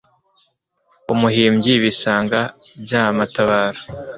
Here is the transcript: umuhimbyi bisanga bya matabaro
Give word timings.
umuhimbyi 1.13 1.73
bisanga 1.83 2.39
bya 2.83 3.03
matabaro 3.15 3.81